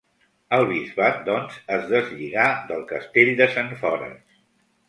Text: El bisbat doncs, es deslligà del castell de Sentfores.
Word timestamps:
El 0.55 0.63
bisbat 0.69 1.19
doncs, 1.27 1.59
es 1.77 1.85
deslligà 1.93 2.47
del 2.73 2.83
castell 2.95 3.33
de 3.43 3.49
Sentfores. 3.59 4.37